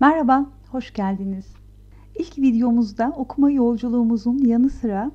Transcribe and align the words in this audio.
Merhaba, 0.00 0.46
hoş 0.70 0.92
geldiniz. 0.92 1.46
İlk 2.18 2.38
videomuzda 2.38 3.12
okuma 3.16 3.50
yolculuğumuzun 3.50 4.38
yanı 4.38 4.70
sıra 4.70 5.10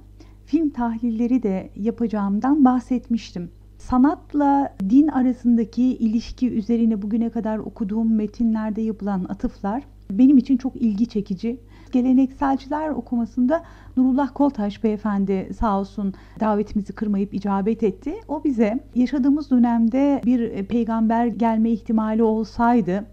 film 0.46 0.70
tahlilleri 0.70 1.44
de 1.44 1.70
yapacağımdan 1.76 2.66
bahsetmiştim. 2.66 3.52
Sanatla 3.78 4.76
din 4.90 5.08
arasındaki 5.08 5.84
ilişki 5.84 6.52
üzerine 6.52 7.02
bugüne 7.02 7.30
kadar 7.30 7.58
okuduğum 7.58 8.16
metinlerde 8.16 8.82
yapılan 8.82 9.26
atıflar 9.30 9.84
benim 10.12 10.38
için 10.38 10.58
çok 10.58 10.76
ilgi 10.76 11.08
çekici. 11.08 11.60
Gelenekselciler 11.92 12.90
okumasında 12.90 13.64
Nurullah 13.98 14.30
Koltaş 14.34 14.84
beyefendi 14.84 15.50
sağ 15.60 15.80
olsun 15.80 16.14
davetimizi 16.40 16.94
kırmayıp 16.94 17.34
icabet 17.34 17.84
etti. 17.84 18.14
O 18.28 18.44
bize 18.44 18.80
yaşadığımız 18.96 19.52
dönemde 19.52 20.22
bir 20.26 20.66
peygamber 20.66 21.26
gelme 21.26 21.70
ihtimali 21.70 22.24
olsaydı 22.24 23.06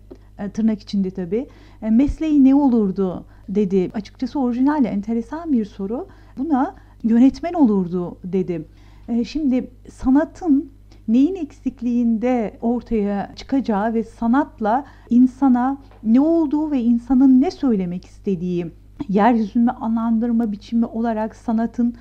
tırnak 0.49 0.81
içinde 0.83 1.11
tabii. 1.11 1.47
E, 1.83 1.91
mesleği 1.91 2.45
ne 2.45 2.55
olurdu 2.55 3.25
dedi. 3.49 3.91
Açıkçası 3.95 4.41
orijinal 4.41 4.85
enteresan 4.85 5.53
bir 5.53 5.65
soru. 5.65 6.07
Buna 6.39 6.75
yönetmen 7.03 7.53
olurdu 7.53 8.19
dedi. 8.25 8.65
E, 9.09 9.25
şimdi 9.25 9.71
sanatın 9.91 10.71
neyin 11.09 11.35
eksikliğinde 11.35 12.59
ortaya 12.61 13.33
çıkacağı 13.37 13.95
ve 13.95 14.05
sanatla 14.05 14.85
insana 15.11 15.79
ne 16.03 16.21
olduğu 16.21 16.71
ve 16.71 16.83
insanın 16.83 17.41
ne 17.41 17.51
söylemek 17.51 18.05
istediği 18.05 18.67
yeryüzünü 19.09 19.71
anlandırma 19.71 20.53
biçimi 20.53 20.87
olarak 20.87 21.37
sanatın 21.37 21.95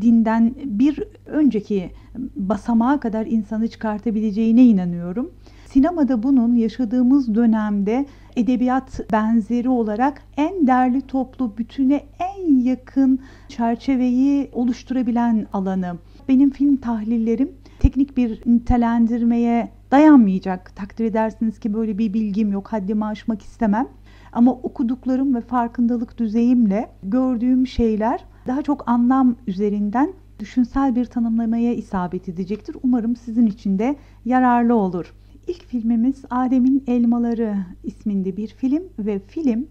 dinden 0.00 0.54
bir 0.64 1.02
önceki 1.26 1.90
basamağa 2.36 3.00
kadar 3.00 3.26
insanı 3.26 3.68
çıkartabileceğine 3.68 4.64
inanıyorum. 4.64 5.30
Sinemada 5.72 6.22
bunun 6.22 6.54
yaşadığımız 6.54 7.34
dönemde 7.34 8.06
edebiyat 8.36 9.00
benzeri 9.12 9.68
olarak 9.68 10.22
en 10.36 10.66
değerli 10.66 11.00
toplu 11.00 11.58
bütüne 11.58 12.02
en 12.18 12.60
yakın 12.60 13.20
çerçeveyi 13.48 14.50
oluşturabilen 14.52 15.46
alanı. 15.52 15.96
Benim 16.28 16.50
film 16.50 16.76
tahlillerim 16.76 17.52
teknik 17.80 18.16
bir 18.16 18.42
nitelendirmeye 18.46 19.68
dayanmayacak. 19.90 20.76
Takdir 20.76 21.04
edersiniz 21.04 21.58
ki 21.58 21.74
böyle 21.74 21.98
bir 21.98 22.14
bilgim 22.14 22.52
yok. 22.52 22.72
Haddimi 22.72 23.04
aşmak 23.04 23.42
istemem. 23.42 23.88
Ama 24.32 24.52
okuduklarım 24.52 25.34
ve 25.34 25.40
farkındalık 25.40 26.18
düzeyimle 26.18 26.90
gördüğüm 27.02 27.66
şeyler 27.66 28.24
daha 28.46 28.62
çok 28.62 28.88
anlam 28.88 29.36
üzerinden 29.46 30.12
düşünsel 30.38 30.96
bir 30.96 31.04
tanımlamaya 31.04 31.74
isabet 31.74 32.28
edecektir. 32.28 32.76
Umarım 32.82 33.16
sizin 33.16 33.46
için 33.46 33.78
de 33.78 33.96
yararlı 34.24 34.74
olur. 34.74 35.14
İlk 35.48 35.64
filmimiz 35.66 36.24
Adem'in 36.30 36.84
Elmaları 36.86 37.56
isminde 37.84 38.36
bir 38.36 38.48
film 38.48 38.82
ve 38.98 39.18
film 39.18 39.66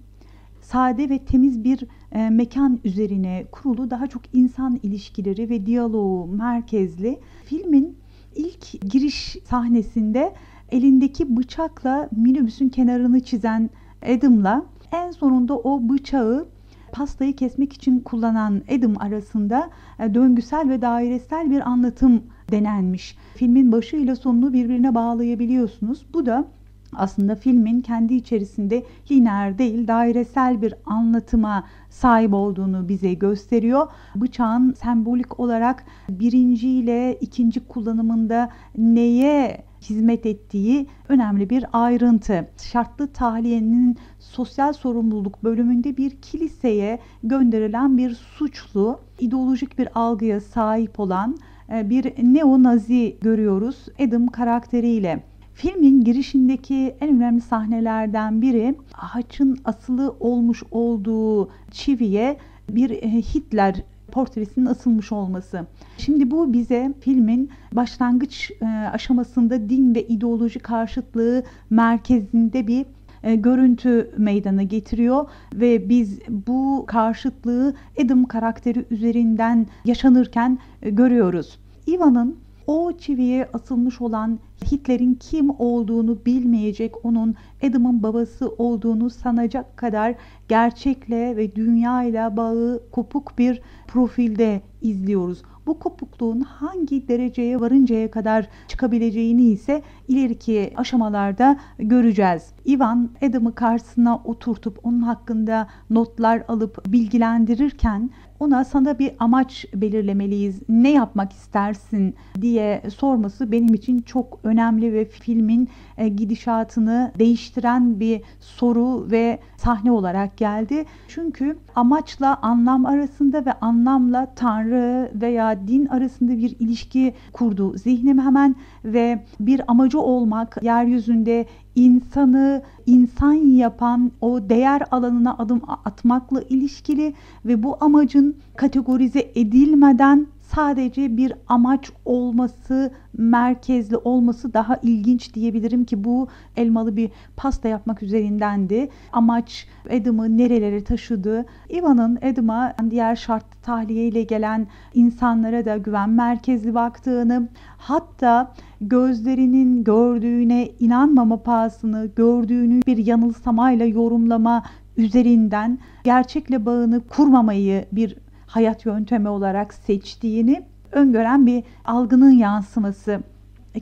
sade 0.61 1.09
ve 1.09 1.19
temiz 1.19 1.63
bir 1.63 1.83
e, 2.11 2.29
mekan 2.29 2.79
üzerine 2.83 3.45
kurulu 3.51 3.89
daha 3.89 4.07
çok 4.07 4.21
insan 4.33 4.79
ilişkileri 4.83 5.49
ve 5.49 5.65
diyaloğu 5.65 6.27
merkezli. 6.27 7.19
Filmin 7.45 7.97
ilk 8.35 8.91
giriş 8.91 9.37
sahnesinde 9.45 10.33
elindeki 10.71 11.37
bıçakla 11.37 12.09
minibüsün 12.15 12.69
kenarını 12.69 13.19
çizen 13.19 13.69
Adam'la 14.05 14.65
en 14.91 15.11
sonunda 15.11 15.57
o 15.57 15.89
bıçağı 15.89 16.47
pastayı 16.91 17.35
kesmek 17.35 17.73
için 17.73 17.99
kullanan 17.99 18.61
Adam 18.77 18.93
arasında 18.99 19.69
e, 19.99 20.13
döngüsel 20.13 20.69
ve 20.69 20.81
dairesel 20.81 21.51
bir 21.51 21.69
anlatım 21.69 22.23
denenmiş. 22.51 23.17
Filmin 23.35 23.71
başıyla 23.71 24.15
sonunu 24.15 24.53
birbirine 24.53 24.95
bağlayabiliyorsunuz. 24.95 26.05
Bu 26.13 26.25
da 26.25 26.47
aslında 26.95 27.35
filmin 27.35 27.81
kendi 27.81 28.13
içerisinde 28.13 28.83
lineer 29.11 29.57
değil 29.57 29.87
dairesel 29.87 30.61
bir 30.61 30.73
anlatıma 30.85 31.63
sahip 31.89 32.33
olduğunu 32.33 32.89
bize 32.89 33.13
gösteriyor. 33.13 33.87
Bıçağın 34.15 34.73
sembolik 34.73 35.39
olarak 35.39 35.85
birinci 36.09 36.69
ile 36.69 37.17
ikinci 37.21 37.59
kullanımında 37.67 38.49
neye 38.77 39.63
hizmet 39.81 40.25
ettiği 40.25 40.87
önemli 41.09 41.49
bir 41.49 41.65
ayrıntı. 41.73 42.47
Şartlı 42.71 43.07
tahliyenin 43.07 43.97
sosyal 44.19 44.73
sorumluluk 44.73 45.43
bölümünde 45.43 45.97
bir 45.97 46.11
kiliseye 46.11 46.99
gönderilen 47.23 47.97
bir 47.97 48.13
suçlu, 48.13 48.99
ideolojik 49.19 49.79
bir 49.79 49.89
algıya 49.95 50.41
sahip 50.41 50.99
olan 50.99 51.37
bir 51.69 52.03
neo-nazi 52.33 53.15
görüyoruz 53.21 53.85
Adam 53.99 54.27
karakteriyle. 54.27 55.23
Filmin 55.53 56.03
girişindeki 56.03 56.95
en 57.01 57.15
önemli 57.15 57.41
sahnelerden 57.41 58.41
biri 58.41 58.75
haçın 58.93 59.57
asılı 59.65 60.15
olmuş 60.19 60.63
olduğu 60.71 61.49
çiviye 61.71 62.37
bir 62.69 62.89
e, 62.89 63.11
Hitler 63.11 63.83
portresinin 64.11 64.65
asılmış 64.65 65.11
olması. 65.11 65.65
Şimdi 65.97 66.31
bu 66.31 66.53
bize 66.53 66.93
filmin 66.99 67.49
başlangıç 67.73 68.51
e, 68.61 68.65
aşamasında 68.65 69.69
din 69.69 69.95
ve 69.95 70.07
ideoloji 70.07 70.59
karşıtlığı 70.59 71.43
merkezinde 71.69 72.67
bir 72.67 72.85
e, 73.23 73.35
görüntü 73.35 74.11
meydana 74.17 74.63
getiriyor 74.63 75.29
ve 75.53 75.89
biz 75.89 76.19
bu 76.29 76.85
karşıtlığı 76.87 77.73
Adam 78.05 78.25
karakteri 78.25 78.85
üzerinden 78.91 79.67
yaşanırken 79.85 80.59
e, 80.81 80.89
görüyoruz. 80.89 81.59
Ivan'ın 81.87 82.37
o 82.67 82.91
çiviye 82.97 83.49
asılmış 83.53 84.01
olan 84.01 84.39
Hitler'in 84.71 85.13
kim 85.13 85.49
olduğunu 85.59 86.17
bilmeyecek, 86.25 87.05
onun 87.05 87.35
Adam'ın 87.63 88.03
babası 88.03 88.49
olduğunu 88.49 89.09
sanacak 89.09 89.77
kadar 89.77 90.15
gerçekle 90.47 91.37
ve 91.37 91.55
dünyayla 91.55 92.37
bağı 92.37 92.81
kopuk 92.91 93.37
bir 93.37 93.61
profilde 93.87 94.61
izliyoruz. 94.81 95.43
Bu 95.67 95.79
kopukluğun 95.79 96.41
hangi 96.41 97.07
dereceye 97.07 97.59
varıncaya 97.59 98.11
kadar 98.11 98.47
çıkabileceğini 98.67 99.43
ise 99.43 99.81
ileriki 100.07 100.73
aşamalarda 100.75 101.57
göreceğiz. 101.79 102.43
Ivan 102.67 103.09
Adam'ı 103.21 103.55
karşısına 103.55 104.15
oturtup 104.15 104.79
onun 104.83 105.01
hakkında 105.01 105.67
notlar 105.89 106.43
alıp 106.47 106.85
bilgilendirirken 106.87 108.09
ona 108.39 108.63
sana 108.63 108.99
bir 108.99 109.11
amaç 109.19 109.65
belirlemeliyiz. 109.75 110.59
Ne 110.69 110.91
yapmak 110.91 111.33
istersin 111.33 112.15
diye 112.41 112.81
sorması 112.95 113.51
benim 113.51 113.73
için 113.73 113.99
çok 113.99 114.39
önemli 114.43 114.93
ve 114.93 115.05
filmin 115.05 115.69
e, 115.97 116.07
gidişatını 116.07 117.11
değiştiren 117.19 117.99
bir 117.99 118.21
soru 118.39 119.11
ve 119.11 119.39
sahne 119.57 119.91
olarak 119.91 120.37
geldi. 120.37 120.85
Çünkü 121.07 121.57
amaçla 121.75 122.39
anlam 122.41 122.85
arasında 122.85 123.45
ve 123.45 123.53
anlamla 123.53 124.33
tanrı 124.35 125.11
veya 125.21 125.67
din 125.67 125.85
arasında 125.85 126.37
bir 126.37 126.55
ilişki 126.59 127.13
kurdu. 127.33 127.77
Zihnim 127.77 128.19
hemen 128.19 128.55
ve 128.85 129.25
bir 129.39 129.61
amacı 129.67 129.99
olmak, 129.99 130.57
yeryüzünde 130.63 131.45
insanı 131.77 132.61
insan 132.85 133.33
yapan 133.33 134.11
o 134.21 134.49
değer 134.49 134.81
alanına 134.91 135.37
adım 135.37 135.61
atmakla 135.85 136.41
ilişkili 136.41 137.13
ve 137.45 137.63
bu 137.63 137.77
amacın 137.79 138.35
kategorize 138.55 139.31
edilmeden 139.35 140.27
sadece 140.53 141.17
bir 141.17 141.33
amaç 141.47 141.91
olması, 142.05 142.91
merkezli 143.17 143.97
olması 143.97 144.53
daha 144.53 144.79
ilginç 144.83 145.33
diyebilirim 145.33 145.85
ki 145.85 146.03
bu 146.03 146.27
elmalı 146.55 146.95
bir 146.95 147.11
pasta 147.37 147.67
yapmak 147.67 148.03
üzerindendi. 148.03 148.89
Amaç 149.13 149.67
Adam'ı 149.91 150.37
nerelere 150.37 150.83
taşıdı. 150.83 151.45
Ivan'ın 151.69 152.15
Adam'a 152.15 152.73
diğer 152.89 153.15
şartlı 153.15 153.61
tahliye 153.61 154.07
ile 154.07 154.23
gelen 154.23 154.67
insanlara 154.93 155.65
da 155.65 155.77
güven 155.77 156.09
merkezli 156.09 156.73
baktığını, 156.73 157.49
hatta 157.77 158.53
gözlerinin 158.81 159.83
gördüğüne 159.83 160.69
inanmama 160.79 161.43
pahasını, 161.43 162.09
gördüğünü 162.15 162.81
bir 162.87 162.97
yanılsamayla 162.97 163.85
yorumlama 163.85 164.63
üzerinden 164.97 165.79
gerçekle 166.03 166.65
bağını 166.65 167.01
kurmamayı 167.07 167.85
bir 167.91 168.15
hayat 168.47 168.85
yöntemi 168.85 169.29
olarak 169.29 169.73
seçtiğini 169.73 170.63
öngören 170.91 171.45
bir 171.45 171.63
algının 171.85 172.31
yansıması. 172.31 173.19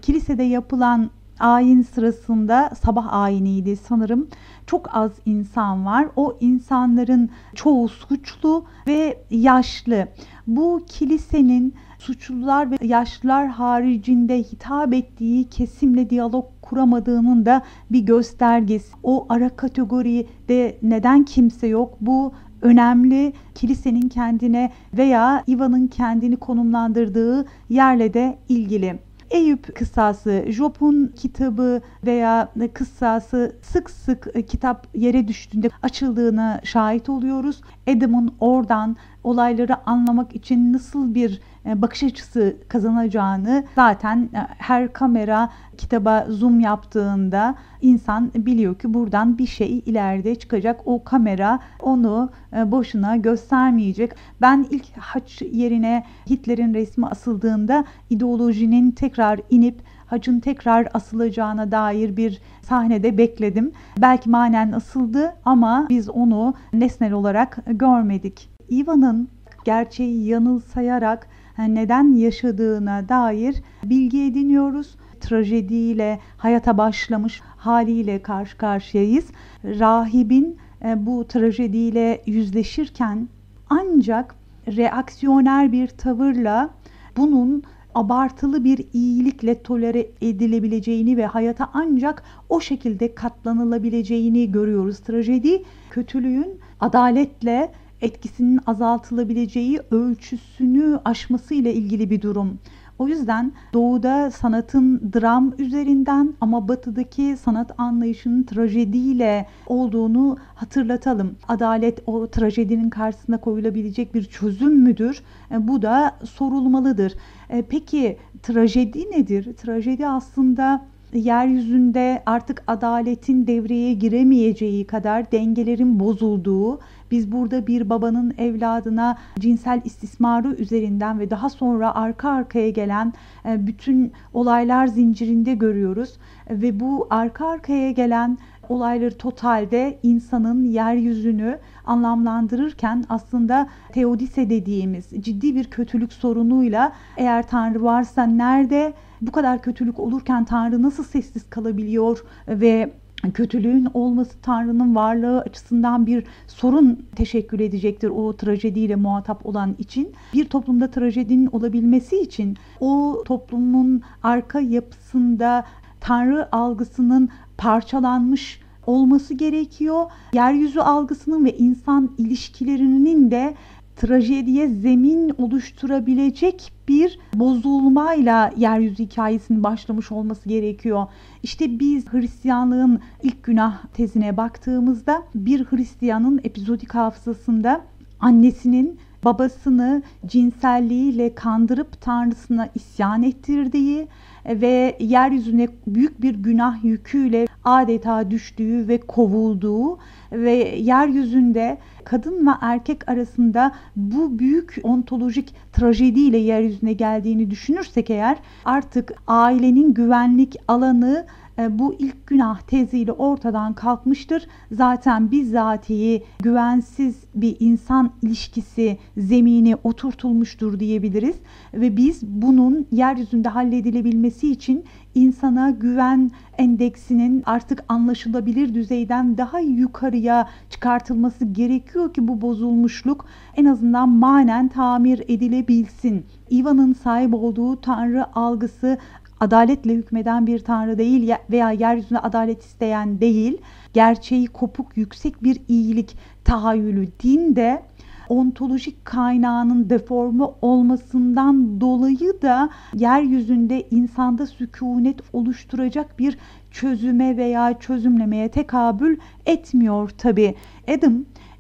Kilisede 0.02 0.44
yapılan 0.44 1.10
ayin 1.40 1.82
sırasında 1.82 2.72
sabah 2.82 3.14
ayiniydi 3.14 3.76
sanırım. 3.76 4.28
Çok 4.68 4.96
az 4.96 5.12
insan 5.26 5.86
var. 5.86 6.08
O 6.16 6.38
insanların 6.40 7.30
çoğu 7.56 7.90
suçlu 7.90 8.66
ve 8.88 9.18
yaşlı. 9.30 10.08
Bu 10.48 10.82
kilisenin 10.88 11.76
suçlular 12.00 12.72
ve 12.72 12.78
yaşlılar 12.82 13.48
haricinde 13.48 14.38
hitap 14.38 14.94
ettiği 14.94 15.50
kesimle 15.50 16.10
diyalog 16.10 16.46
kuramadığının 16.62 17.46
da 17.46 17.62
bir 17.92 18.00
göstergesi. 18.00 18.96
O 19.04 19.26
ara 19.30 19.50
kategoride 19.50 20.78
neden 20.82 21.24
kimse 21.24 21.68
yok? 21.68 21.98
Bu 22.02 22.34
önemli 22.66 23.34
kilisenin 23.56 24.10
kendine 24.10 24.72
veya 24.94 25.44
Ivan'ın 25.48 25.88
kendini 25.88 26.36
konumlandırdığı 26.36 27.46
yerle 27.70 28.14
de 28.14 28.38
ilgili. 28.50 29.00
Eyüp 29.30 29.76
kıssası, 29.76 30.46
Job'un 30.48 31.14
kitabı 31.16 31.82
veya 32.06 32.52
kıssası 32.74 33.56
sık 33.62 33.90
sık 33.90 34.48
kitap 34.48 34.88
yere 34.96 35.28
düştüğünde 35.28 35.70
açıldığına 35.84 36.62
şahit 36.64 37.10
oluyoruz. 37.10 37.62
Adam'ın 37.88 38.34
oradan 38.40 38.96
olayları 39.24 39.90
anlamak 39.90 40.36
için 40.36 40.74
nasıl 40.74 41.16
bir 41.16 41.42
bakış 41.66 42.04
açısı 42.04 42.58
kazanacağını 42.68 43.64
zaten 43.76 44.30
e, 44.34 44.48
her 44.58 44.94
kamera 44.94 45.50
kitaba 45.78 46.26
zoom 46.30 46.60
yaptığında 46.60 47.56
insan 47.82 48.32
biliyor 48.36 48.76
ki 48.76 48.94
buradan 48.94 49.38
bir 49.38 49.48
şey 49.48 49.84
ileride 49.86 50.36
çıkacak. 50.36 50.82
O 50.86 51.04
kamera 51.04 51.60
onu 51.82 52.30
e, 52.58 52.72
boşuna 52.72 53.16
göstermeyecek. 53.16 54.12
Ben 54.42 54.68
ilk 54.70 54.98
haç 54.98 55.42
yerine 55.42 56.06
Hitler'in 56.30 56.74
resmi 56.74 57.08
asıldığında 57.08 57.86
ideolojinin 58.10 58.92
tekrar 58.92 59.40
inip 59.50 59.82
hacın 60.06 60.40
tekrar 60.40 60.88
asılacağına 60.94 61.72
dair 61.72 62.18
bir 62.18 62.42
sahnede 62.62 63.18
bekledim. 63.18 63.72
Belki 63.98 64.30
manen 64.30 64.72
asıldı 64.72 65.34
ama 65.46 65.86
biz 65.90 66.10
onu 66.10 66.54
nesnel 66.74 67.14
olarak 67.14 67.58
görmedik. 67.68 68.50
Ivan'ın 68.72 69.30
gerçeği 69.66 70.28
yanılsayarak 70.28 71.28
neden 71.58 72.16
yaşadığına 72.16 73.10
dair 73.10 73.56
bilgi 73.84 74.24
ediniyoruz. 74.24 74.96
Trajediyle 75.20 76.20
hayata 76.38 76.78
başlamış 76.78 77.42
haliyle 77.58 78.22
karşı 78.22 78.58
karşıyayız. 78.58 79.26
Rahibin 79.64 80.58
e, 80.86 81.06
bu 81.06 81.28
trajediyle 81.28 82.22
yüzleşirken 82.26 83.28
ancak 83.70 84.36
reaksiyoner 84.68 85.72
bir 85.72 85.88
tavırla 85.88 86.70
bunun 87.18 87.64
abartılı 87.96 88.64
bir 88.64 88.86
iyilikle 88.94 89.64
tolere 89.64 90.08
edilebileceğini 90.22 91.18
ve 91.18 91.26
hayata 91.26 91.70
ancak 91.74 92.24
o 92.50 92.62
şekilde 92.62 93.16
katlanılabileceğini 93.16 94.52
görüyoruz. 94.52 95.00
Trajedi 95.00 95.64
kötülüğün 95.90 96.60
adaletle 96.80 97.72
etkisinin 98.06 98.60
azaltılabileceği 98.68 99.80
ölçüsünü 99.92 101.00
aşması 101.06 101.54
ile 101.54 101.74
ilgili 101.74 102.10
bir 102.10 102.22
durum. 102.22 102.60
O 103.00 103.08
yüzden 103.08 103.52
doğuda 103.74 104.32
sanatın 104.32 105.12
dram 105.14 105.54
üzerinden 105.58 106.34
ama 106.42 106.68
batıdaki 106.68 107.38
sanat 107.38 107.72
anlayışının 107.78 108.44
trajediyle 108.44 109.48
olduğunu 109.68 110.38
hatırlatalım. 110.56 111.36
Adalet 111.48 112.00
o 112.06 112.28
trajedinin 112.28 112.90
karşısına 112.90 113.38
koyulabilecek 113.38 114.14
bir 114.14 114.24
çözüm 114.24 114.74
müdür? 114.74 115.22
E, 115.52 115.68
bu 115.68 115.82
da 115.82 116.16
sorulmalıdır. 116.24 117.14
E, 117.50 117.62
peki 117.62 118.18
trajedi 118.44 119.12
nedir? 119.12 119.54
Trajedi 119.54 120.08
aslında 120.08 120.86
yeryüzünde 121.14 122.24
artık 122.26 122.64
adaletin 122.68 123.48
devreye 123.48 123.94
giremeyeceği 123.94 124.88
kadar 124.88 125.32
dengelerin 125.32 126.00
bozulduğu, 126.00 126.80
biz 127.12 127.32
burada 127.32 127.68
bir 127.68 127.90
babanın 127.90 128.34
evladına 128.38 129.18
cinsel 129.40 129.82
istismarı 129.84 130.56
üzerinden 130.56 131.20
ve 131.20 131.30
daha 131.30 131.50
sonra 131.50 131.96
arka 131.96 132.30
arkaya 132.30 132.70
gelen 132.70 133.14
e, 133.46 133.68
bütün 133.68 134.12
olaylar 134.34 134.88
zincirinde 134.88 135.56
görüyoruz. 135.56 136.18
Ve 136.50 136.80
bu 136.80 137.08
arka 137.10 137.48
arkaya 137.48 137.92
gelen 137.92 138.38
olayları 138.70 139.18
totalde 139.18 140.00
insanın 140.04 140.64
yeryüzünü 140.64 141.60
anlamlandırırken 141.86 143.06
aslında 143.10 143.68
teodise 143.94 144.50
dediğimiz 144.50 145.10
ciddi 145.20 145.56
bir 145.56 145.64
kötülük 145.64 146.14
sorunuyla 146.14 146.92
eğer 147.18 147.48
Tanrı 147.48 147.84
varsa 147.84 148.24
nerede 148.24 148.94
bu 149.22 149.32
kadar 149.32 149.62
kötülük 149.62 150.00
olurken 150.00 150.46
Tanrı 150.46 150.82
nasıl 150.82 151.04
sessiz 151.04 151.50
kalabiliyor 151.50 152.26
ve 152.48 152.94
kötülüğün 153.32 153.88
olması 153.94 154.42
Tanrı'nın 154.42 154.96
varlığı 154.96 155.42
açısından 155.42 156.06
bir 156.06 156.24
sorun 156.48 157.06
teşekkür 157.16 157.60
edecektir 157.60 158.10
o 158.10 158.36
trajediyle 158.36 158.96
muhatap 158.96 159.46
olan 159.46 159.76
için. 159.80 160.14
Bir 160.34 160.46
toplumda 160.46 160.92
trajedinin 160.92 161.48
olabilmesi 161.48 162.20
için 162.20 162.58
o 162.80 163.24
toplumun 163.26 164.02
arka 164.24 164.60
yapısında 164.60 165.66
Tanrı 166.02 166.56
algısının 166.56 167.30
parçalanmış 167.58 168.62
olması 168.88 169.34
gerekiyor. 169.34 170.06
Yeryüzü 170.34 170.80
algısının 170.80 171.46
ve 171.46 171.58
insan 171.58 172.12
ilişkilerinin 172.18 173.32
de 173.32 173.56
trajediye 173.96 174.68
zemin 174.68 175.30
oluşturabilecek 175.38 176.72
bir 176.88 177.20
bozulmayla 177.34 178.52
yeryüzü 178.58 179.04
hikayesinin 179.04 179.64
başlamış 179.64 180.12
olması 180.12 180.50
gerekiyor. 180.50 181.08
İşte 181.44 181.80
biz 181.80 182.14
Hristiyanlığın 182.14 183.00
ilk 183.24 183.44
günah 183.44 183.86
tezine 183.86 184.38
baktığımızda 184.38 185.24
bir 185.36 185.66
Hristiyanın 185.66 186.42
epizodik 186.44 186.96
hafızasında 186.96 187.82
annesinin 188.20 189.00
babasını 189.26 190.04
cinselliğiyle 190.26 191.36
kandırıp 191.36 192.02
tanrısına 192.02 192.70
isyan 192.76 193.24
ettirdiği 193.24 194.08
ve 194.46 194.98
yeryüzüne 195.00 195.68
büyük 195.88 196.22
bir 196.22 196.36
günah 196.36 196.84
yüküyle 196.84 197.48
adeta 197.64 198.32
düştüğü 198.32 198.88
ve 198.88 198.98
kovulduğu 198.98 199.98
ve 200.32 200.54
yeryüzünde 200.78 201.78
kadın 202.04 202.48
ve 202.48 202.52
erkek 202.62 203.10
arasında 203.10 203.72
bu 203.96 204.40
büyük 204.40 204.80
ontolojik 204.84 205.54
trajediyle 205.74 206.38
yeryüzüne 206.38 206.94
geldiğini 206.94 207.52
düşünürsek 207.52 208.10
eğer 208.10 208.38
artık 208.66 209.14
ailenin 209.28 209.94
güvenlik 209.94 210.56
alanı 210.68 211.26
bu 211.58 211.96
ilk 212.00 212.28
günah 212.28 212.60
teziyle 212.62 213.12
ortadan 213.12 213.74
kalkmıştır. 213.74 214.48
Zaten 214.72 215.32
bizzatihi 215.32 216.24
güvensiz 216.44 217.24
bir 217.36 217.58
insan 217.60 218.12
ilişkisi 218.22 218.98
zemini 219.18 219.76
oturtulmuştur 219.84 220.80
diyebiliriz 220.80 221.36
ve 221.74 221.98
biz 221.98 222.22
bunun 222.24 222.88
yeryüzünde 222.92 223.50
halledilebilmesi 223.50 224.52
için 224.52 224.84
insana 225.16 225.70
güven 225.70 226.32
endeksinin 226.58 227.44
artık 227.46 227.84
anlaşılabilir 227.90 228.74
düzeyden 228.74 229.38
daha 229.38 229.60
yukarıya 229.60 230.50
çıkartılması 230.70 231.46
gerekiyor 231.46 232.14
ki 232.14 232.28
bu 232.28 232.42
bozulmuşluk 232.42 233.26
en 233.56 233.66
azından 233.66 234.10
manen 234.10 234.68
tamir 234.68 235.24
edilebilsin. 235.28 236.26
Ivan'ın 236.52 236.94
sahip 236.94 237.34
olduğu 237.34 237.82
tanrı 237.82 238.36
algısı 238.36 238.98
adaletle 239.40 239.94
hükmeden 239.94 240.48
bir 240.48 240.60
tanrı 240.60 240.98
değil 240.98 241.32
veya 241.52 241.72
yeryüzünde 241.72 242.20
adalet 242.20 242.64
isteyen 242.64 243.22
değil, 243.22 243.58
gerçeği 243.94 244.48
kopuk 244.48 244.98
yüksek 244.98 245.44
bir 245.44 245.62
iyilik 245.68 246.18
tahayyülü 246.44 247.08
din 247.24 247.56
de 247.56 247.84
ontolojik 248.30 249.06
kaynağının 249.06 249.90
deforme 249.90 250.44
olmasından 250.62 251.82
dolayı 251.82 252.42
da 252.42 252.70
yeryüzünde 252.94 253.88
insanda 253.92 254.48
sükunet 254.48 255.20
oluşturacak 255.34 256.20
bir 256.20 256.38
çözüme 256.72 257.38
veya 257.38 257.80
çözümlemeye 257.80 258.50
tekabül 258.50 259.18
etmiyor 259.46 260.10
tabi. 260.10 260.56
Adam 260.98 261.14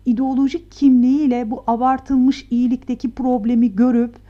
ideolojik 0.06 0.72
kimliğiyle 0.72 1.52
bu 1.52 1.64
abartılmış 1.68 2.48
iyilikteki 2.52 3.12
problemi 3.12 3.76
görüp 3.76 4.25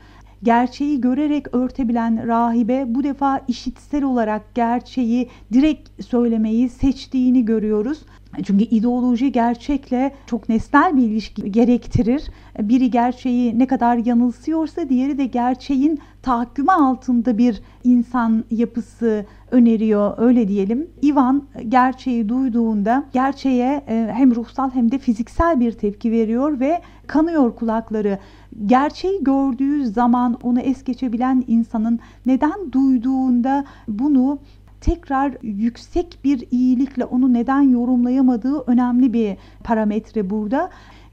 gerçeği 0.46 1.00
görerek 1.00 1.54
örtebilen 1.54 2.28
rahibe 2.28 2.84
bu 2.86 3.04
defa 3.04 3.40
işitsel 3.48 4.04
olarak 4.04 4.54
gerçeği 4.54 5.28
direkt 5.52 6.04
söylemeyi 6.04 6.68
seçtiğini 6.68 7.44
görüyoruz. 7.44 7.98
Çünkü 8.44 8.64
ideoloji 8.64 9.32
gerçekle 9.32 10.14
çok 10.26 10.48
nesnel 10.48 10.96
bir 10.96 11.02
ilişki 11.02 11.52
gerektirir. 11.52 12.30
Biri 12.58 12.90
gerçeği 12.90 13.58
ne 13.58 13.66
kadar 13.66 13.96
yanılsıyorsa 13.96 14.88
diğeri 14.88 15.18
de 15.18 15.24
gerçeğin 15.24 16.00
tahakkümü 16.22 16.70
altında 16.70 17.38
bir 17.38 17.62
insan 17.84 18.44
yapısı 18.50 19.26
öneriyor 19.50 20.14
öyle 20.18 20.48
diyelim. 20.48 20.90
Ivan 21.04 21.42
gerçeği 21.68 22.28
duyduğunda 22.28 23.04
gerçeğe 23.12 23.84
e, 23.88 24.10
hem 24.12 24.34
ruhsal 24.34 24.70
hem 24.70 24.92
de 24.92 24.98
fiziksel 24.98 25.60
bir 25.60 25.72
tepki 25.72 26.12
veriyor 26.12 26.60
ve 26.60 26.80
kanıyor 27.06 27.54
kulakları. 27.54 28.18
Gerçeği 28.66 29.24
gördüğü 29.24 29.86
zaman 29.86 30.38
onu 30.42 30.60
es 30.60 30.84
geçebilen 30.84 31.44
insanın 31.46 32.00
neden 32.26 32.72
duyduğunda 32.72 33.64
bunu 33.88 34.38
tekrar 34.80 35.34
yüksek 35.42 36.18
bir 36.24 36.44
iyilikle 36.50 37.04
onu 37.04 37.34
neden 37.34 37.62
yorumlayamadığı 37.62 38.60
önemli 38.66 39.12
bir 39.12 39.36
parametre 39.64 40.30
burada. 40.30 40.70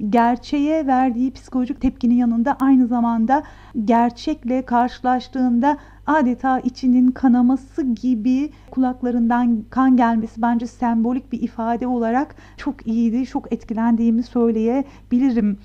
Gerçeğe 0.09 0.87
verdiği 0.87 1.31
psikolojik 1.31 1.81
tepkinin 1.81 2.15
yanında 2.15 2.57
aynı 2.59 2.87
zamanda 2.87 3.43
gerçekle 3.85 4.65
karşılaştığında 4.65 5.77
adeta 6.07 6.59
içinin 6.59 7.11
kanaması 7.11 7.83
gibi 7.83 8.49
kulaklarından 8.71 9.63
kan 9.69 9.97
gelmesi 9.97 10.41
bence 10.41 10.67
sembolik 10.67 11.31
bir 11.31 11.41
ifade 11.41 11.87
olarak 11.87 12.35
çok 12.57 12.87
iyiydi. 12.87 13.25
Çok 13.25 13.53
etkilendiğimi 13.53 14.23
söyleyebilirim. 14.23 15.57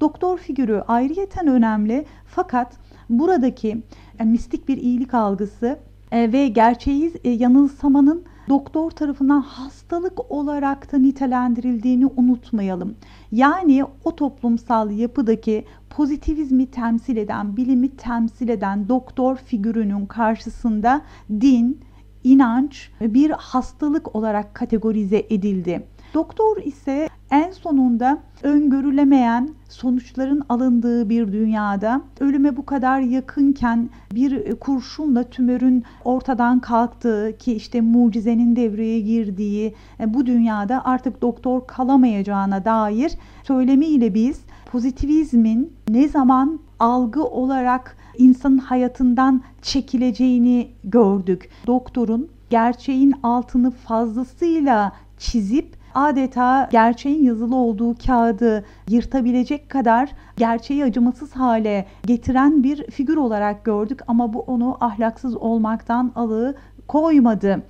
Doktor 0.00 0.38
figürü 0.38 0.82
ayrıyeten 0.88 1.46
önemli 1.46 2.04
fakat 2.26 2.76
buradaki 3.10 3.82
yani 4.18 4.30
mistik 4.30 4.68
bir 4.68 4.76
iyilik 4.76 5.14
algısı 5.14 5.78
e, 6.12 6.32
ve 6.32 6.48
gerçeği 6.48 7.12
e, 7.24 7.30
yanılsamanın 7.30 8.24
doktor 8.48 8.90
tarafından 8.90 9.40
hastalık 9.40 10.30
olarak 10.30 10.92
da 10.92 10.98
nitelendirildiğini 10.98 12.06
unutmayalım. 12.06 12.94
Yani 13.32 13.84
o 14.04 14.16
toplumsal 14.16 14.90
yapıdaki 14.90 15.64
pozitivizmi 15.90 16.66
temsil 16.66 17.16
eden, 17.16 17.56
bilimi 17.56 17.88
temsil 17.88 18.48
eden 18.48 18.88
doktor 18.88 19.36
figürünün 19.36 20.06
karşısında 20.06 21.02
din, 21.30 21.80
inanç 22.24 22.90
bir 23.00 23.30
hastalık 23.30 24.16
olarak 24.16 24.54
kategorize 24.54 25.26
edildi. 25.30 25.86
Doktor 26.16 26.56
ise 26.56 27.08
en 27.30 27.50
sonunda 27.50 28.18
öngörülemeyen 28.42 29.48
sonuçların 29.68 30.42
alındığı 30.48 31.08
bir 31.08 31.32
dünyada 31.32 32.02
ölüme 32.20 32.56
bu 32.56 32.66
kadar 32.66 33.00
yakınken 33.00 33.90
bir 34.14 34.54
kurşunla 34.54 35.22
tümörün 35.22 35.84
ortadan 36.04 36.60
kalktığı 36.60 37.36
ki 37.38 37.52
işte 37.52 37.80
mucizenin 37.80 38.56
devreye 38.56 39.00
girdiği 39.00 39.74
e, 40.00 40.14
bu 40.14 40.26
dünyada 40.26 40.84
artık 40.84 41.22
doktor 41.22 41.66
kalamayacağına 41.66 42.64
dair 42.64 43.12
söylemiyle 43.42 44.14
biz 44.14 44.40
pozitivizmin 44.72 45.72
ne 45.88 46.08
zaman 46.08 46.60
algı 46.78 47.24
olarak 47.24 47.96
insanın 48.18 48.58
hayatından 48.58 49.42
çekileceğini 49.62 50.68
gördük. 50.84 51.50
Doktorun 51.66 52.28
gerçeğin 52.50 53.14
altını 53.22 53.70
fazlasıyla 53.70 54.92
çizip 55.18 55.76
adeta 55.96 56.68
gerçeğin 56.72 57.24
yazılı 57.24 57.56
olduğu 57.56 57.94
kağıdı 58.06 58.64
yırtabilecek 58.88 59.70
kadar 59.70 60.10
gerçeği 60.36 60.84
acımasız 60.84 61.32
hale 61.32 61.86
getiren 62.06 62.62
bir 62.62 62.90
figür 62.90 63.16
olarak 63.16 63.64
gördük 63.64 64.00
ama 64.06 64.32
bu 64.32 64.40
onu 64.40 64.76
ahlaksız 64.80 65.36
olmaktan 65.36 66.12
alı 66.14 66.54
koymadı. 66.88 67.62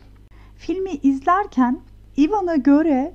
Filmi 0.57 0.91
izlerken 0.91 1.79
Ivan'a 2.19 2.57
göre 2.57 3.13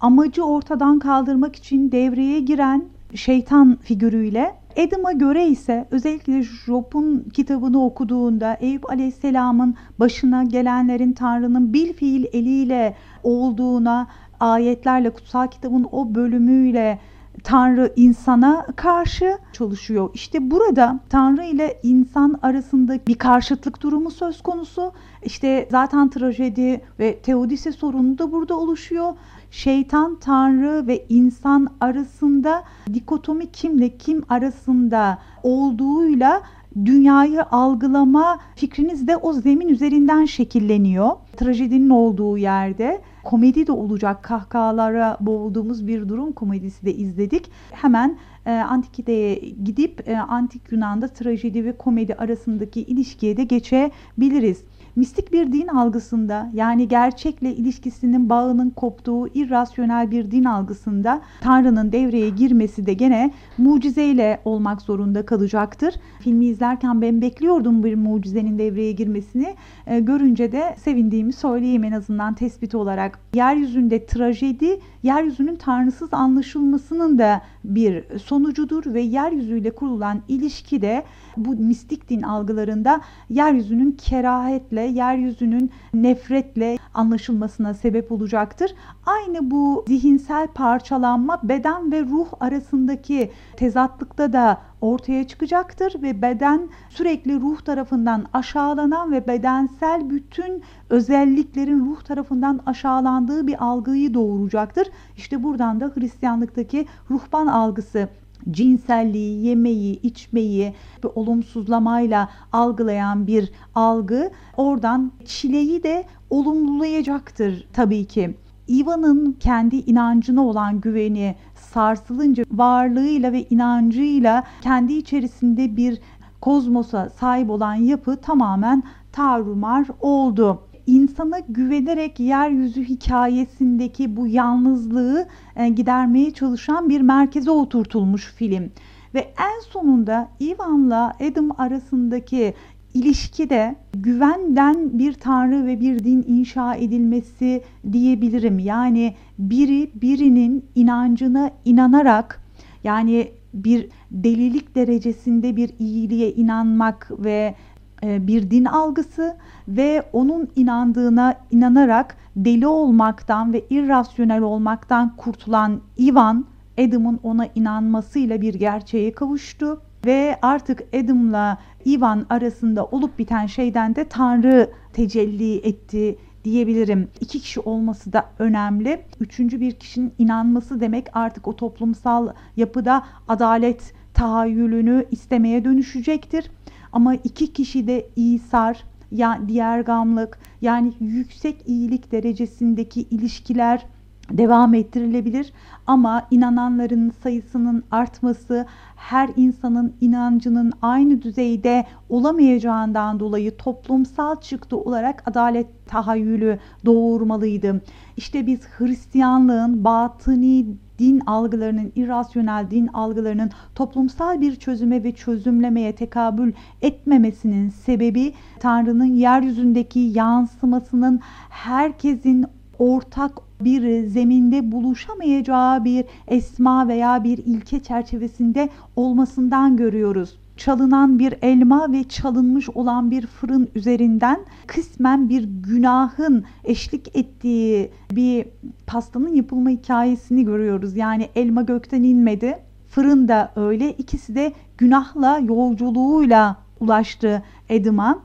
amacı 0.00 0.44
ortadan 0.44 0.98
kaldırmak 0.98 1.56
için 1.56 1.92
devreye 1.92 2.40
giren 2.40 2.84
şeytan 3.14 3.76
figürüyle 3.82 4.54
Adam'a 4.76 5.12
göre 5.12 5.46
ise 5.46 5.86
özellikle 5.90 6.42
Job'un 6.42 7.24
kitabını 7.34 7.84
okuduğunda 7.84 8.54
Eyüp 8.60 8.90
Aleyhisselam'ın 8.90 9.74
başına 10.00 10.44
gelenlerin 10.44 11.12
Tanrı'nın 11.12 11.72
bil 11.72 11.92
fiil 11.92 12.24
eliyle 12.32 12.94
olduğuna 13.22 14.06
ayetlerle 14.42 15.10
kutsal 15.10 15.46
kitabın 15.46 15.88
o 15.92 16.14
bölümüyle 16.14 16.98
Tanrı 17.44 17.92
insana 17.96 18.66
karşı 18.76 19.38
çalışıyor. 19.52 20.10
İşte 20.14 20.50
burada 20.50 21.00
Tanrı 21.08 21.44
ile 21.44 21.80
insan 21.82 22.38
arasında 22.42 22.98
bir 23.06 23.14
karşıtlık 23.14 23.82
durumu 23.82 24.10
söz 24.10 24.42
konusu. 24.42 24.92
İşte 25.22 25.68
zaten 25.70 26.10
trajedi 26.10 26.80
ve 26.98 27.18
teodise 27.18 27.72
sorunu 27.72 28.18
da 28.18 28.32
burada 28.32 28.58
oluşuyor. 28.58 29.12
Şeytan, 29.50 30.18
Tanrı 30.20 30.86
ve 30.86 31.06
insan 31.08 31.68
arasında 31.80 32.62
dikotomi 32.94 33.52
kimle 33.52 33.96
kim 33.96 34.22
arasında 34.28 35.18
olduğuyla 35.42 36.42
dünyayı 36.84 37.42
algılama 37.42 38.38
fikriniz 38.56 39.06
de 39.08 39.16
o 39.16 39.32
zemin 39.32 39.68
üzerinden 39.68 40.24
şekilleniyor. 40.24 41.10
Trajedinin 41.36 41.90
olduğu 41.90 42.38
yerde 42.38 43.00
komedi 43.24 43.66
de 43.66 43.72
olacak 43.72 44.22
kahkahalara 44.22 45.16
boğulduğumuz 45.20 45.86
bir 45.86 46.08
durum 46.08 46.32
komedisi 46.32 46.86
de 46.86 46.94
izledik. 46.94 47.50
Hemen 47.70 48.18
e, 48.46 48.50
Antikite'ye 48.50 49.34
gidip 49.64 50.08
e, 50.08 50.18
Antik 50.18 50.72
Yunan'da 50.72 51.08
trajedi 51.08 51.64
ve 51.64 51.76
komedi 51.76 52.14
arasındaki 52.14 52.82
ilişkiye 52.82 53.36
de 53.36 53.44
geçebiliriz 53.44 54.64
mistik 54.96 55.32
bir 55.32 55.52
din 55.52 55.66
algısında 55.66 56.50
yani 56.54 56.88
gerçekle 56.88 57.54
ilişkisinin 57.54 58.28
bağının 58.28 58.70
koptuğu 58.70 59.28
irrasyonel 59.28 60.10
bir 60.10 60.30
din 60.30 60.44
algısında 60.44 61.20
Tanrı'nın 61.40 61.92
devreye 61.92 62.28
girmesi 62.28 62.86
de 62.86 62.94
gene 62.94 63.30
mucizeyle 63.58 64.40
olmak 64.44 64.82
zorunda 64.82 65.26
kalacaktır. 65.26 65.94
Filmi 66.20 66.46
izlerken 66.46 67.02
ben 67.02 67.22
bekliyordum 67.22 67.84
bir 67.84 67.94
mucizenin 67.94 68.58
devreye 68.58 68.92
girmesini. 68.92 69.54
E, 69.86 70.00
görünce 70.00 70.52
de 70.52 70.76
sevindiğimi 70.78 71.32
söyleyeyim 71.32 71.84
en 71.84 71.92
azından 71.92 72.34
tespit 72.34 72.74
olarak. 72.74 73.18
Yeryüzünde 73.34 74.06
trajedi, 74.06 74.80
yeryüzünün 75.02 75.56
tanrısız 75.56 76.14
anlaşılmasının 76.14 77.18
da 77.18 77.42
bir 77.64 78.18
sonucudur 78.18 78.94
ve 78.94 79.00
yeryüzüyle 79.00 79.70
kurulan 79.70 80.22
ilişki 80.28 80.82
de 80.82 81.04
bu 81.36 81.54
mistik 81.54 82.10
din 82.10 82.22
algılarında 82.22 83.00
yeryüzünün 83.30 83.92
kerahetle, 83.92 84.81
yeryüzünün 84.84 85.70
nefretle 85.94 86.78
anlaşılmasına 86.94 87.74
sebep 87.74 88.12
olacaktır. 88.12 88.74
Aynı 89.06 89.50
bu 89.50 89.84
zihinsel 89.88 90.48
parçalanma 90.48 91.40
beden 91.42 91.92
ve 91.92 92.00
ruh 92.00 92.26
arasındaki 92.40 93.30
tezatlıkta 93.56 94.32
da 94.32 94.58
ortaya 94.80 95.26
çıkacaktır 95.26 96.02
ve 96.02 96.22
beden 96.22 96.68
sürekli 96.90 97.40
ruh 97.40 97.60
tarafından 97.60 98.26
aşağılanan 98.32 99.12
ve 99.12 99.26
bedensel 99.26 100.10
bütün 100.10 100.62
özelliklerin 100.90 101.80
ruh 101.80 102.00
tarafından 102.00 102.60
aşağılandığı 102.66 103.46
bir 103.46 103.64
algıyı 103.64 104.14
doğuracaktır. 104.14 104.88
İşte 105.16 105.42
buradan 105.42 105.80
da 105.80 105.92
Hristiyanlıktaki 105.94 106.86
ruhban 107.10 107.46
algısı 107.46 108.08
cinselliği, 108.50 109.46
yemeği, 109.46 110.00
içmeyi 110.02 110.74
bir 111.04 111.08
olumsuzlamayla 111.14 112.28
algılayan 112.52 113.26
bir 113.26 113.52
algı 113.74 114.30
oradan 114.56 115.12
çileyi 115.24 115.82
de 115.82 116.04
olumlulayacaktır 116.30 117.66
tabii 117.72 118.04
ki. 118.04 118.36
Ivan'ın 118.68 119.32
kendi 119.40 119.76
inancına 119.76 120.46
olan 120.46 120.80
güveni 120.80 121.34
sarsılınca 121.54 122.44
varlığıyla 122.52 123.32
ve 123.32 123.44
inancıyla 123.50 124.44
kendi 124.60 124.92
içerisinde 124.92 125.76
bir 125.76 126.00
kozmosa 126.40 127.08
sahip 127.08 127.50
olan 127.50 127.74
yapı 127.74 128.16
tamamen 128.16 128.82
tarumar 129.12 129.86
oldu 130.00 130.62
insana 130.86 131.38
güvenerek 131.48 132.20
yeryüzü 132.20 132.84
hikayesindeki 132.84 134.16
bu 134.16 134.26
yalnızlığı 134.26 135.26
e, 135.56 135.68
gidermeye 135.68 136.30
çalışan 136.30 136.88
bir 136.88 137.00
merkeze 137.00 137.50
oturtulmuş 137.50 138.34
film. 138.34 138.70
Ve 139.14 139.20
en 139.20 139.70
sonunda 139.70 140.28
Ivan'la 140.40 141.12
Adam 141.20 141.50
arasındaki 141.58 142.54
ilişkide 142.94 143.76
güvenden 143.94 144.98
bir 144.98 145.12
tanrı 145.12 145.66
ve 145.66 145.80
bir 145.80 145.98
din 145.98 146.24
inşa 146.28 146.74
edilmesi 146.74 147.62
diyebilirim. 147.92 148.58
Yani 148.58 149.14
biri 149.38 149.90
birinin 149.94 150.64
inancına 150.74 151.50
inanarak 151.64 152.42
yani 152.84 153.28
bir 153.54 153.88
delilik 154.10 154.74
derecesinde 154.74 155.56
bir 155.56 155.70
iyiliğe 155.78 156.32
inanmak 156.32 157.10
ve 157.18 157.54
bir 158.02 158.50
din 158.50 158.64
algısı 158.64 159.36
ve 159.68 160.02
onun 160.12 160.48
inandığına 160.56 161.34
inanarak 161.50 162.16
deli 162.36 162.66
olmaktan 162.66 163.52
ve 163.52 163.64
irrasyonel 163.70 164.42
olmaktan 164.42 165.16
kurtulan 165.16 165.80
Ivan 165.98 166.44
Adam'ın 166.78 167.20
ona 167.22 167.46
inanmasıyla 167.54 168.40
bir 168.40 168.54
gerçeğe 168.54 169.12
kavuştu 169.12 169.80
ve 170.06 170.38
artık 170.42 170.82
Adam'la 170.94 171.58
Ivan 171.86 172.26
arasında 172.30 172.84
olup 172.84 173.18
biten 173.18 173.46
şeyden 173.46 173.96
de 173.96 174.04
Tanrı 174.04 174.70
tecelli 174.92 175.56
etti 175.56 176.18
diyebilirim. 176.44 177.08
İki 177.20 177.40
kişi 177.40 177.60
olması 177.60 178.12
da 178.12 178.24
önemli. 178.38 179.04
Üçüncü 179.20 179.60
bir 179.60 179.72
kişinin 179.72 180.12
inanması 180.18 180.80
demek 180.80 181.06
artık 181.12 181.48
o 181.48 181.56
toplumsal 181.56 182.28
yapıda 182.56 183.04
adalet 183.28 183.94
tahayyülünü 184.14 185.06
istemeye 185.10 185.64
dönüşecektir. 185.64 186.50
Ama 186.92 187.14
iki 187.14 187.52
kişi 187.52 187.86
de 187.86 188.06
İsar, 188.16 188.84
ya 189.12 189.40
diğer 189.48 189.80
gamlık 189.80 190.38
yani 190.62 190.92
yüksek 191.00 191.56
iyilik 191.66 192.12
derecesindeki 192.12 193.00
ilişkiler 193.00 193.86
devam 194.30 194.74
ettirilebilir 194.74 195.52
ama 195.86 196.26
inananların 196.30 197.12
sayısının 197.22 197.84
artması 197.90 198.66
her 198.96 199.30
insanın 199.36 199.92
inancının 200.00 200.72
aynı 200.82 201.22
düzeyde 201.22 201.86
olamayacağından 202.08 203.20
dolayı 203.20 203.56
toplumsal 203.56 204.40
çıktı 204.40 204.76
olarak 204.76 205.22
adalet 205.28 205.86
tahayyülü 205.86 206.58
doğurmalıydı. 206.84 207.82
İşte 208.16 208.46
biz 208.46 208.60
Hristiyanlığın 208.78 209.84
batıni 209.84 210.66
din 211.02 211.22
algılarının, 211.26 211.92
irrasyonel 211.96 212.70
din 212.70 212.86
algılarının 212.86 213.50
toplumsal 213.74 214.40
bir 214.40 214.56
çözüme 214.56 215.04
ve 215.04 215.12
çözümlemeye 215.12 215.94
tekabül 215.94 216.52
etmemesinin 216.82 217.68
sebebi 217.68 218.32
Tanrı'nın 218.60 219.04
yeryüzündeki 219.04 219.98
yansımasının 219.98 221.20
herkesin 221.48 222.44
ortak 222.78 223.32
bir 223.60 224.06
zeminde 224.06 224.72
buluşamayacağı 224.72 225.84
bir 225.84 226.04
esma 226.28 226.88
veya 226.88 227.24
bir 227.24 227.38
ilke 227.38 227.80
çerçevesinde 227.80 228.68
olmasından 228.96 229.76
görüyoruz. 229.76 230.41
Çalınan 230.56 231.18
bir 231.18 231.34
elma 231.42 231.92
ve 231.92 232.04
çalınmış 232.04 232.70
olan 232.70 233.10
bir 233.10 233.26
fırın 233.26 233.68
üzerinden 233.74 234.40
kısmen 234.66 235.28
bir 235.28 235.44
günahın 235.44 236.44
eşlik 236.64 237.16
ettiği 237.16 237.90
bir 238.10 238.46
pastanın 238.86 239.34
yapılma 239.34 239.70
hikayesini 239.70 240.44
görüyoruz. 240.44 240.96
Yani 240.96 241.28
elma 241.36 241.62
gökten 241.62 242.02
inmedi. 242.02 242.58
Fırın 242.88 243.28
da 243.28 243.52
öyle. 243.56 243.92
İkisi 243.92 244.34
de 244.34 244.52
günahla, 244.78 245.38
yolculuğuyla 245.38 246.56
ulaştı 246.80 247.42
Adam'a 247.70 248.18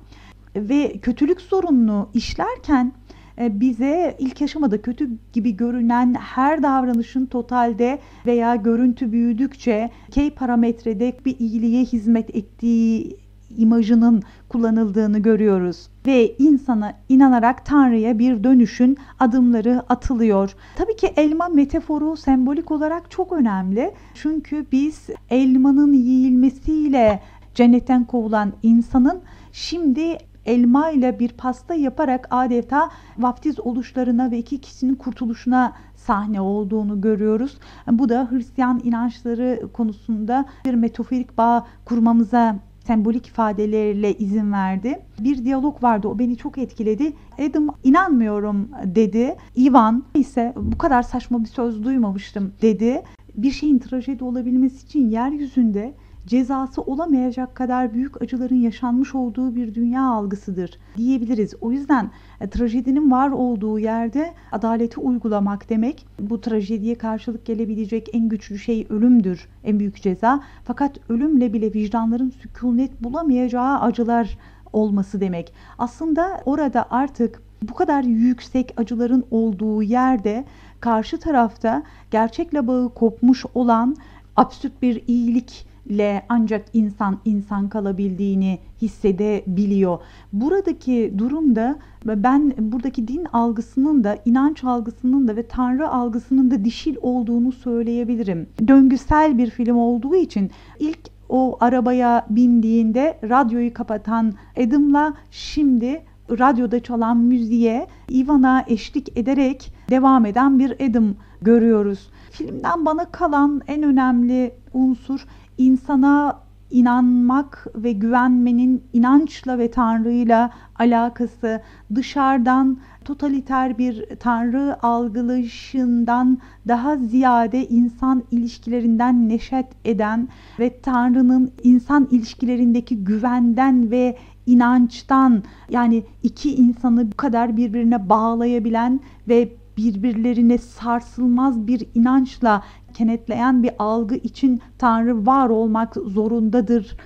ve 0.56 0.98
kötülük 1.02 1.42
sorununu 1.42 2.10
işlerken 2.14 2.92
bize 3.40 4.16
ilk 4.20 4.42
aşamada 4.42 4.82
kötü 4.82 5.10
gibi 5.34 5.58
görünen 5.58 6.14
her 6.14 6.64
davranışın 6.64 7.26
totalde 7.26 8.00
veya 8.26 8.56
görüntü 8.56 9.12
büyüdükçe 9.12 9.90
K 10.12 10.30
parametrede 10.30 11.14
bir 11.26 11.40
iyiliğe 11.40 11.86
hizmet 11.86 12.36
ettiği 12.36 13.18
imajının 13.58 14.24
kullanıldığını 14.50 15.20
görüyoruz 15.20 15.88
ve 16.08 16.36
insana 16.40 16.94
inanarak 17.10 17.66
Tanrı'ya 17.66 18.20
bir 18.20 18.44
dönüşün 18.44 18.98
adımları 19.20 19.84
atılıyor. 19.90 20.56
Tabii 20.76 20.96
ki 20.96 21.14
elma 21.16 21.48
metaforu 21.48 22.18
sembolik 22.18 22.72
olarak 22.72 23.12
çok 23.12 23.34
önemli. 23.34 23.92
Çünkü 24.14 24.66
biz 24.72 25.08
elmanın 25.30 25.94
yiyilmesiyle 25.94 27.22
cennetten 27.56 28.06
kovulan 28.06 28.54
insanın 28.64 29.22
şimdi 29.52 30.18
elma 30.48 30.92
ile 30.92 31.20
bir 31.20 31.30
pasta 31.30 31.74
yaparak 31.74 32.28
adeta 32.32 32.90
vaftiz 33.18 33.60
oluşlarına 33.60 34.32
ve 34.32 34.38
iki 34.38 34.62
kişinin 34.62 34.96
kurtuluşuna 34.96 35.74
sahne 35.96 36.42
olduğunu 36.42 37.02
görüyoruz. 37.02 37.58
Bu 37.92 38.10
da 38.10 38.28
Hristiyan 38.32 38.82
inançları 38.84 39.70
konusunda 39.74 40.46
bir 40.66 40.74
metaforik 40.74 41.38
bağ 41.38 41.68
kurmamıza 41.86 42.56
sembolik 42.88 43.28
ifadelerle 43.28 44.18
izin 44.18 44.52
verdi. 44.52 45.00
Bir 45.20 45.46
diyalog 45.46 45.84
vardı 45.84 46.08
o 46.08 46.20
beni 46.20 46.38
çok 46.38 46.58
etkiledi. 46.58 47.14
Adam 47.50 47.68
inanmıyorum 47.84 48.70
dedi. 48.84 49.36
Ivan 49.58 50.04
ise 50.14 50.54
bu 50.56 50.78
kadar 50.78 51.04
saçma 51.04 51.44
bir 51.44 51.50
söz 51.50 51.84
duymamıştım 51.84 52.54
dedi. 52.62 53.04
Bir 53.36 53.52
şeyin 53.52 53.80
trajedi 53.80 54.24
olabilmesi 54.24 54.86
için 54.86 55.10
yeryüzünde 55.10 55.94
cezası 56.28 56.82
olamayacak 56.82 57.56
kadar 57.56 57.94
büyük 57.94 58.22
acıların 58.22 58.56
yaşanmış 58.56 59.16
olduğu 59.16 59.56
bir 59.56 59.76
dünya 59.76 60.04
algısıdır 60.04 60.80
diyebiliriz. 60.98 61.54
O 61.62 61.72
yüzden 61.72 62.12
e, 62.42 62.50
trajedinin 62.50 63.12
var 63.12 63.30
olduğu 63.30 63.80
yerde 63.80 64.34
adaleti 64.52 65.00
uygulamak 65.00 65.70
demek 65.70 66.06
bu 66.20 66.42
trajediye 66.42 66.96
karşılık 66.96 67.46
gelebilecek 67.46 68.10
en 68.14 68.30
güçlü 68.30 68.60
şey 68.60 68.88
ölümdür, 68.90 69.48
en 69.64 69.80
büyük 69.80 70.02
ceza. 70.02 70.44
Fakat 70.64 70.98
ölümle 71.10 71.54
bile 71.54 71.74
vicdanların 71.74 72.30
sükunet 72.30 73.04
bulamayacağı 73.04 73.80
acılar 73.80 74.38
olması 74.74 75.22
demek. 75.22 75.54
Aslında 75.78 76.42
orada 76.46 76.86
artık 76.90 77.42
bu 77.62 77.74
kadar 77.74 78.04
yüksek 78.04 78.74
acıların 78.78 79.26
olduğu 79.32 79.84
yerde 79.84 80.46
karşı 80.80 81.20
tarafta 81.20 81.84
gerçekle 82.12 82.68
bağı 82.68 82.94
kopmuş 82.94 83.46
olan 83.56 83.96
absürt 84.36 84.82
bir 84.82 85.04
iyilik 85.08 85.68
ile 85.90 86.24
ancak 86.30 86.66
insan 86.74 87.18
insan 87.26 87.70
kalabildiğini 87.70 88.60
hissedebiliyor. 88.82 90.00
Buradaki 90.34 91.14
durumda 91.18 91.80
ben 92.06 92.54
buradaki 92.60 93.08
din 93.08 93.26
algısının 93.34 94.04
da 94.04 94.18
inanç 94.26 94.64
algısının 94.64 95.28
da 95.28 95.36
ve 95.36 95.48
tanrı 95.48 95.90
algısının 95.90 96.52
da 96.52 96.66
dişil 96.66 96.96
olduğunu 97.02 97.52
söyleyebilirim. 97.52 98.48
Döngüsel 98.68 99.38
bir 99.38 99.50
film 99.50 99.78
olduğu 99.78 100.16
için 100.16 100.52
ilk 100.80 101.00
o 101.30 101.58
arabaya 101.60 102.26
bindiğinde 102.30 103.20
radyoyu 103.24 103.74
kapatan 103.74 104.34
Adam'la 104.58 105.14
şimdi 105.32 106.02
radyoda 106.32 106.84
çalan 106.84 107.18
müziğe 107.18 107.88
Ivan'a 108.10 108.66
eşlik 108.68 109.18
ederek 109.18 109.74
devam 109.90 110.26
eden 110.26 110.60
bir 110.60 110.90
Adam 110.90 111.14
görüyoruz. 111.42 112.10
Filmden 112.32 112.86
bana 112.86 113.06
kalan 113.06 113.62
en 113.68 113.84
önemli 113.84 114.52
unsur 114.74 115.26
insana 115.58 116.48
inanmak 116.72 117.68
ve 117.76 117.92
güvenmenin 117.92 118.84
inançla 118.94 119.58
ve 119.58 119.72
Tanrı'yla 119.72 120.52
alakası 120.80 121.62
dışarıdan 121.96 122.78
totaliter 123.06 123.78
bir 123.78 124.06
Tanrı 124.20 124.86
algılayışından 124.86 126.38
daha 126.68 126.98
ziyade 126.98 127.68
insan 127.68 128.24
ilişkilerinden 128.32 129.30
neşet 129.30 129.66
eden 129.86 130.28
ve 130.60 130.82
Tanrı'nın 130.82 131.52
insan 131.64 132.08
ilişkilerindeki 132.12 133.04
güvenden 133.04 133.92
ve 133.92 134.18
inançtan 134.46 135.44
yani 135.70 136.04
iki 136.24 136.56
insanı 136.56 137.12
bu 137.12 137.18
kadar 137.18 137.58
birbirine 137.58 138.10
bağlayabilen 138.10 139.00
ve 139.28 139.50
birbirlerine 139.78 140.58
sarsılmaz 140.58 141.68
bir 141.68 141.88
inançla 141.96 142.64
kenetleyen 142.94 143.64
bir 143.64 143.72
algı 143.80 144.16
için 144.16 144.62
Tanrı 144.78 145.26
var 145.26 145.50
olmak 145.50 145.94
zorundadır 145.94 146.98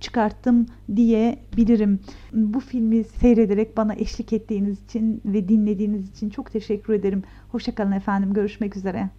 çıkarttım 0.00 0.66
diyebilirim. 0.96 2.00
Bu 2.32 2.60
filmi 2.60 3.04
seyrederek 3.04 3.76
bana 3.76 3.94
eşlik 3.94 4.32
ettiğiniz 4.32 4.84
için 4.84 5.22
ve 5.24 5.48
dinlediğiniz 5.48 6.10
için 6.10 6.30
çok 6.30 6.52
teşekkür 6.52 6.92
ederim. 6.92 7.22
Hoşçakalın 7.48 7.92
efendim. 7.92 8.32
Görüşmek 8.32 8.76
üzere. 8.76 9.10